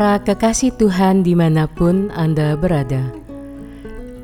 Para 0.00 0.16
kekasih 0.16 0.80
Tuhan 0.80 1.20
di 1.20 1.36
mana 1.36 1.68
pun 1.68 2.08
Anda 2.16 2.56
berada, 2.56 3.12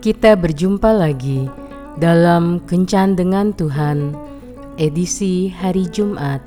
kita 0.00 0.32
berjumpa 0.32 0.88
lagi 0.88 1.52
dalam 2.00 2.64
Kencan 2.64 3.12
dengan 3.12 3.52
Tuhan 3.52 4.16
edisi 4.80 5.52
hari 5.52 5.84
Jumat 5.92 6.40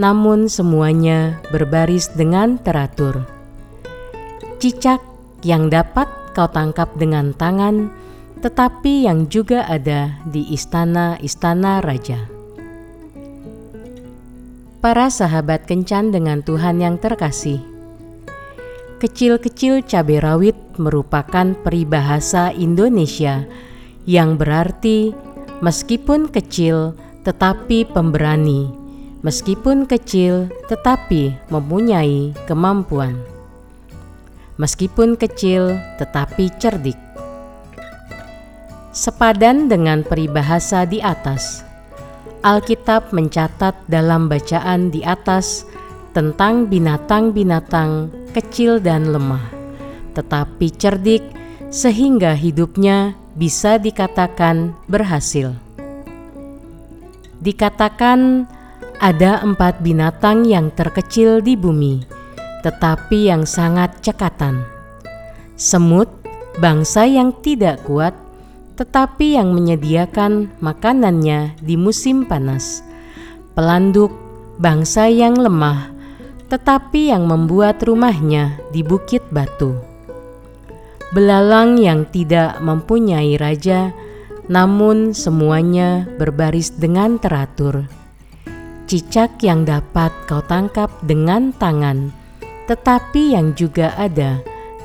namun 0.00 0.48
semuanya 0.48 1.40
berbaris 1.52 2.08
dengan 2.16 2.56
teratur. 2.56 3.28
Cicak 4.62 5.02
yang 5.44 5.68
dapat 5.68 6.08
kau 6.32 6.48
tangkap 6.48 6.88
dengan 6.96 7.36
tangan, 7.36 7.92
tetapi 8.40 9.04
yang 9.06 9.28
juga 9.28 9.68
ada 9.68 10.16
di 10.24 10.48
istana-istana 10.54 11.84
raja. 11.84 12.30
Para 14.82 15.12
sahabat 15.12 15.70
kencan 15.70 16.10
dengan 16.10 16.42
Tuhan 16.42 16.82
yang 16.82 16.98
terkasih, 16.98 17.62
kecil-kecil 18.98 19.86
cabai 19.86 20.18
rawit 20.18 20.58
merupakan 20.74 21.54
peribahasa 21.62 22.50
Indonesia 22.50 23.46
yang 24.06 24.34
berarti 24.34 25.14
meskipun 25.62 26.26
kecil 26.26 26.98
tetapi 27.22 27.86
pemberani 27.86 28.81
meskipun 29.22 29.86
kecil 29.86 30.50
tetapi 30.66 31.34
mempunyai 31.48 32.34
kemampuan. 32.46 33.18
Meskipun 34.58 35.16
kecil 35.16 35.78
tetapi 35.96 36.50
cerdik. 36.60 36.98
Sepadan 38.92 39.72
dengan 39.72 40.04
peribahasa 40.04 40.84
di 40.84 41.00
atas, 41.00 41.64
Alkitab 42.44 43.14
mencatat 43.14 43.88
dalam 43.88 44.28
bacaan 44.28 44.92
di 44.92 45.00
atas 45.00 45.64
tentang 46.12 46.68
binatang-binatang 46.68 48.12
kecil 48.36 48.82
dan 48.84 49.08
lemah, 49.08 49.48
tetapi 50.12 50.68
cerdik 50.76 51.24
sehingga 51.72 52.36
hidupnya 52.36 53.16
bisa 53.32 53.80
dikatakan 53.80 54.76
berhasil. 54.84 55.56
Dikatakan 57.40 58.44
ada 59.02 59.42
empat 59.42 59.82
binatang 59.82 60.46
yang 60.46 60.70
terkecil 60.70 61.42
di 61.42 61.58
bumi, 61.58 62.06
tetapi 62.62 63.34
yang 63.34 63.42
sangat 63.42 63.98
cekatan. 63.98 64.62
Semut, 65.58 66.06
bangsa 66.62 67.02
yang 67.10 67.34
tidak 67.42 67.82
kuat, 67.82 68.14
tetapi 68.78 69.34
yang 69.34 69.50
menyediakan 69.58 70.54
makanannya 70.62 71.58
di 71.58 71.74
musim 71.74 72.30
panas. 72.30 72.86
Pelanduk, 73.58 74.14
bangsa 74.62 75.10
yang 75.10 75.34
lemah, 75.34 75.90
tetapi 76.46 77.10
yang 77.10 77.26
membuat 77.26 77.82
rumahnya 77.82 78.54
di 78.70 78.86
bukit 78.86 79.26
batu. 79.34 79.74
Belalang 81.10 81.74
yang 81.74 82.06
tidak 82.06 82.62
mempunyai 82.62 83.34
raja, 83.34 83.90
namun 84.46 85.10
semuanya 85.10 86.06
berbaris 86.22 86.70
dengan 86.70 87.18
teratur 87.18 88.01
cicak 88.92 89.40
yang 89.40 89.64
dapat 89.64 90.12
kau 90.28 90.44
tangkap 90.44 90.92
dengan 91.00 91.48
tangan, 91.56 92.12
tetapi 92.68 93.32
yang 93.32 93.56
juga 93.56 93.96
ada 93.96 94.36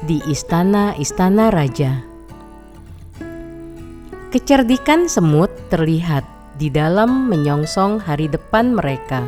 di 0.07 0.23
istana-istana 0.31 1.51
raja. 1.51 2.07
Kecerdikan 4.31 5.11
semut 5.11 5.51
terlihat 5.67 6.23
di 6.55 6.71
dalam 6.71 7.27
menyongsong 7.27 7.99
hari 7.99 8.31
depan 8.31 8.79
mereka, 8.79 9.27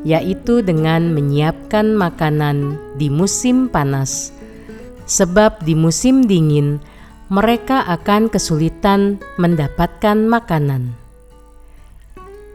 yaitu 0.00 0.64
dengan 0.64 1.12
menyiapkan 1.12 1.92
makanan 1.92 2.80
di 2.96 3.12
musim 3.12 3.68
panas, 3.68 4.32
sebab 5.04 5.60
di 5.60 5.76
musim 5.76 6.24
dingin 6.24 6.80
mereka 7.28 7.84
akan 7.84 8.32
kesulitan 8.32 9.20
mendapatkan 9.36 10.24
makanan 10.24 11.03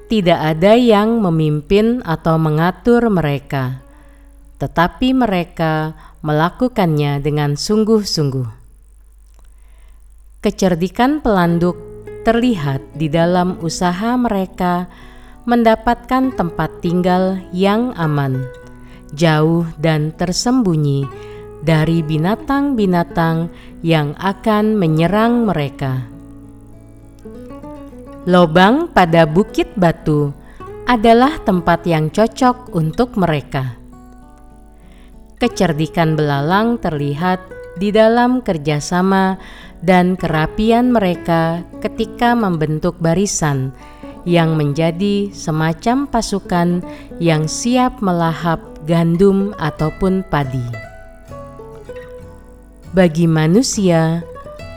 tidak 0.09 0.57
ada 0.57 0.73
yang 0.73 1.21
memimpin 1.21 2.01
atau 2.01 2.41
mengatur 2.41 3.05
mereka, 3.13 3.85
tetapi 4.57 5.13
mereka 5.13 5.93
melakukannya 6.25 7.21
dengan 7.21 7.53
sungguh-sungguh. 7.53 8.49
Kecerdikan 10.41 11.21
pelanduk 11.21 11.77
terlihat 12.25 12.81
di 12.97 13.07
dalam 13.07 13.61
usaha 13.61 14.17
mereka 14.17 14.89
mendapatkan 15.45 16.33
tempat 16.33 16.81
tinggal 16.81 17.37
yang 17.53 17.93
aman, 17.93 18.49
jauh 19.13 19.69
dan 19.77 20.09
tersembunyi 20.17 21.05
dari 21.61 22.01
binatang-binatang 22.01 23.51
yang 23.85 24.17
akan 24.17 24.73
menyerang 24.73 25.45
mereka. 25.45 26.19
Lobang 28.29 28.94
pada 28.94 29.25
bukit 29.25 29.73
batu 29.73 30.29
adalah 30.85 31.41
tempat 31.41 31.81
yang 31.90 32.13
cocok 32.13 32.78
untuk 32.78 33.17
mereka. 33.17 33.73
Kecerdikan 35.41 36.13
belalang 36.13 36.78
terlihat 36.78 37.41
di 37.81 37.89
dalam 37.89 38.45
kerjasama 38.45 39.41
dan 39.81 40.13
kerapian 40.13 40.94
mereka 40.94 41.66
ketika 41.81 42.38
membentuk 42.38 43.01
barisan 43.01 43.73
yang 44.29 44.53
menjadi 44.53 45.34
semacam 45.34 46.06
pasukan 46.06 46.85
yang 47.18 47.50
siap 47.50 47.97
melahap 47.97 48.62
gandum 48.85 49.57
ataupun 49.57 50.22
padi. 50.29 50.69
Bagi 52.94 53.25
manusia, 53.25 54.22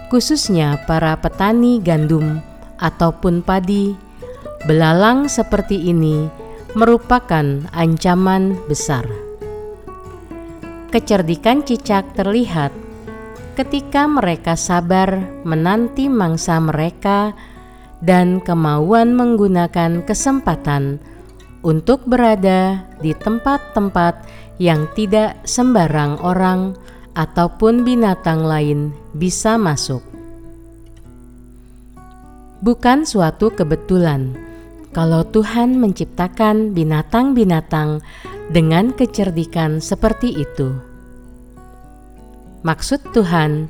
khususnya 0.09 0.81
para 0.89 1.21
petani 1.21 1.85
gandum, 1.85 2.41
ataupun 2.83 3.47
padi, 3.47 3.95
belalang 4.67 5.31
seperti 5.31 5.79
ini 5.89 6.27
merupakan 6.75 7.63
ancaman 7.71 8.59
besar. 8.67 9.07
Kecerdikan 10.91 11.65
cicak 11.65 12.13
terlihat 12.13 12.75
ketika 13.57 14.05
mereka 14.05 14.59
sabar 14.59 15.25
menanti 15.47 16.09
mangsa 16.11 16.61
mereka 16.61 17.33
dan 18.03 18.43
kemauan 18.43 19.15
menggunakan 19.15 20.05
kesempatan 20.05 21.01
untuk 21.63 22.03
berada 22.05 22.83
di 22.99 23.15
tempat-tempat 23.15 24.27
yang 24.59 24.91
tidak 24.99 25.39
sembarang 25.47 26.19
orang 26.21 26.75
ataupun 27.15 27.87
binatang 27.87 28.43
lain 28.43 28.93
bisa 29.15 29.57
masuk. 29.57 30.12
Bukan 32.63 33.03
suatu 33.03 33.51
kebetulan 33.51 34.39
kalau 34.95 35.27
Tuhan 35.27 35.83
menciptakan 35.83 36.71
binatang-binatang 36.71 37.99
dengan 38.55 38.95
kecerdikan 38.95 39.83
seperti 39.83 40.47
itu. 40.47 40.71
Maksud 42.63 43.03
Tuhan 43.11 43.67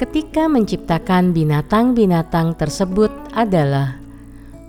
ketika 0.00 0.48
menciptakan 0.48 1.36
binatang-binatang 1.36 2.56
tersebut 2.56 3.12
adalah 3.36 4.00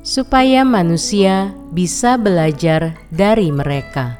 supaya 0.03 0.67
manusia 0.67 1.55
bisa 1.71 2.19
belajar 2.19 2.99
dari 3.07 3.55
mereka. 3.55 4.19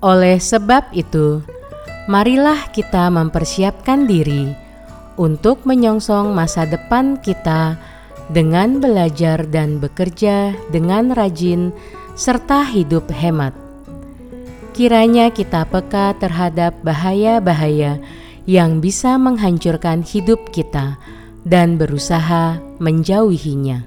Oleh 0.00 0.40
sebab 0.40 0.88
itu, 0.96 1.44
marilah 2.08 2.72
kita 2.72 3.12
mempersiapkan 3.12 4.08
diri 4.08 4.63
untuk 5.20 5.62
menyongsong 5.68 6.34
masa 6.34 6.66
depan 6.66 7.20
kita 7.22 7.78
dengan 8.32 8.80
belajar 8.80 9.44
dan 9.48 9.78
bekerja 9.78 10.56
dengan 10.72 11.12
rajin 11.12 11.70
serta 12.14 12.64
hidup 12.66 13.10
hemat. 13.10 13.52
kiranya 14.74 15.30
kita 15.30 15.62
peka 15.70 16.18
terhadap 16.18 16.74
bahaya-bahaya 16.82 18.02
yang 18.44 18.82
bisa 18.82 19.16
menghancurkan 19.16 20.02
hidup 20.02 20.50
kita 20.50 20.98
dan 21.46 21.78
berusaha 21.78 22.58
menjauhinya. 22.82 23.86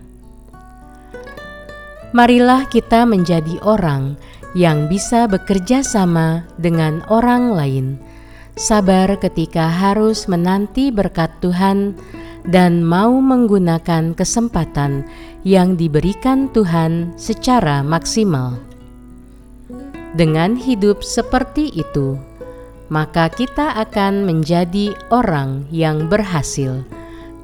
Marilah 2.16 2.66
kita 2.72 3.04
menjadi 3.04 3.60
orang 3.68 4.16
yang 4.56 4.88
bisa 4.88 5.28
bekerja 5.28 5.84
sama 5.84 6.48
dengan 6.56 7.04
orang 7.12 7.52
lain, 7.52 8.00
sabar 8.58 9.14
ketika 9.22 9.70
harus 9.70 10.26
menanti 10.26 10.90
berkat 10.90 11.30
Tuhan, 11.40 11.94
dan 12.48 12.82
mau 12.82 13.20
menggunakan 13.20 14.16
kesempatan 14.16 15.04
yang 15.44 15.76
diberikan 15.76 16.48
Tuhan 16.52 17.14
secara 17.20 17.84
maksimal. 17.84 18.56
Dengan 20.16 20.58
hidup 20.58 21.04
seperti 21.04 21.70
itu, 21.76 22.18
maka 22.88 23.28
kita 23.28 23.76
akan 23.84 24.24
menjadi 24.24 24.96
orang 25.12 25.68
yang 25.70 26.08
berhasil, 26.08 26.82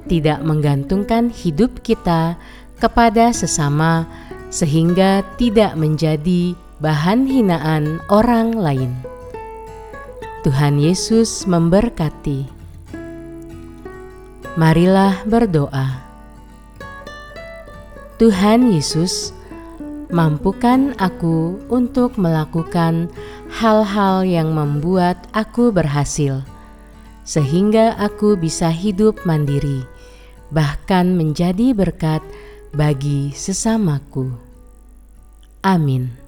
tidak 0.07 0.39
menggantungkan 0.42 1.30
hidup 1.30 1.83
kita 1.83 2.39
kepada 2.80 3.36
sesama, 3.36 4.07
sehingga 4.48 5.21
tidak 5.36 5.75
menjadi 5.75 6.56
bahan 6.80 7.27
hinaan 7.27 8.00
orang 8.07 8.56
lain. 8.56 9.12
Tuhan 10.44 10.75
Yesus 10.75 11.48
memberkati. 11.48 12.44
Marilah 14.60 15.24
berdoa. 15.24 16.04
Tuhan 18.19 18.68
Yesus, 18.75 19.31
mampukan 20.12 21.00
aku 21.00 21.63
untuk 21.72 22.19
melakukan 22.19 23.07
hal-hal 23.56 24.28
yang 24.28 24.51
membuat 24.51 25.16
aku 25.31 25.72
berhasil, 25.72 26.44
sehingga 27.24 27.96
aku 27.96 28.36
bisa 28.36 28.68
hidup 28.68 29.24
mandiri, 29.24 29.88
bahkan 30.51 31.16
menjadi 31.16 31.72
berkat 31.72 32.19
bagi 32.75 33.31
sesamaku. 33.31 34.28
Amin. 35.63 36.23